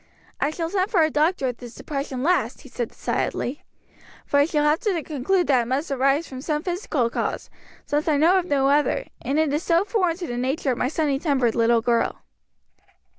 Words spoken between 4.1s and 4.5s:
"for I